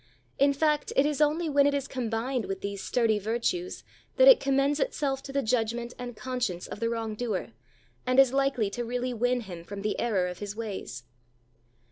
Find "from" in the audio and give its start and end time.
9.63-9.83